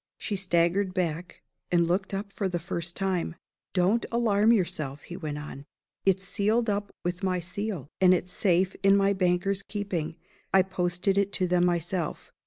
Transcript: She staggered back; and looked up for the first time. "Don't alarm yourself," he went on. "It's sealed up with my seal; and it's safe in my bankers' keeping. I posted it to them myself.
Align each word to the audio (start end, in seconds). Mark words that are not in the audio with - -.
She 0.17 0.35
staggered 0.35 0.95
back; 0.95 1.43
and 1.71 1.87
looked 1.87 2.11
up 2.11 2.33
for 2.33 2.49
the 2.49 2.57
first 2.57 2.95
time. 2.95 3.35
"Don't 3.73 4.03
alarm 4.11 4.51
yourself," 4.51 5.03
he 5.03 5.15
went 5.15 5.37
on. 5.37 5.63
"It's 6.07 6.25
sealed 6.27 6.71
up 6.71 6.91
with 7.05 7.21
my 7.21 7.39
seal; 7.39 7.87
and 8.01 8.11
it's 8.11 8.33
safe 8.33 8.75
in 8.81 8.97
my 8.97 9.13
bankers' 9.13 9.61
keeping. 9.61 10.15
I 10.51 10.63
posted 10.63 11.19
it 11.19 11.31
to 11.33 11.45
them 11.47 11.65
myself. 11.67 12.31